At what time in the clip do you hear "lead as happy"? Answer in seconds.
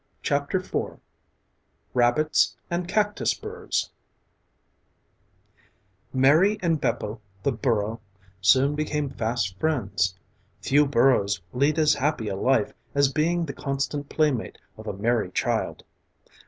11.53-12.29